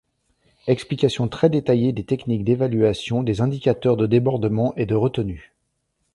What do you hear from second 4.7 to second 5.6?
et de retenue.